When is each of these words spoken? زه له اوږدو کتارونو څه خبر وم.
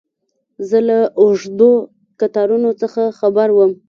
زه 0.69 0.77
له 0.87 0.99
اوږدو 1.21 1.71
کتارونو 2.19 2.69
څه 2.79 2.87
خبر 3.19 3.49
وم. 3.53 3.71